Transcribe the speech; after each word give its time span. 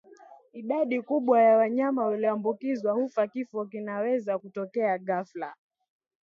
idadi 0.53 1.01
kubwa 1.01 1.41
ya 1.41 1.57
wanyama 1.57 2.05
walioambukizwa 2.05 2.93
hufa 2.93 3.27
Kifo 3.27 3.65
kinaweza 3.65 4.39
kutokea 4.39 4.97
ghafla 4.99 5.55